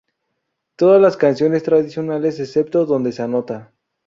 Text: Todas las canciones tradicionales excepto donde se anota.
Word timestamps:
Todas 0.77 0.99
las 0.99 1.15
canciones 1.15 1.61
tradicionales 1.61 2.39
excepto 2.39 2.87
donde 2.87 3.11
se 3.11 3.21
anota. 3.21 3.71